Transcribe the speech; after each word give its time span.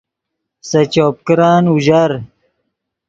سے 0.69 0.81
چوپ 0.93 1.15
کرن 1.27 1.63
اوژر 1.69 2.11